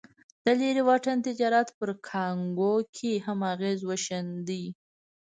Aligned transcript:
د 0.45 0.47
لرې 0.59 0.83
واټن 0.87 1.17
تجارت 1.27 1.67
پر 1.77 1.89
کانګو 2.07 2.73
یې 2.97 3.13
هم 3.25 3.39
اغېز 3.53 3.79
وښند. 3.85 4.49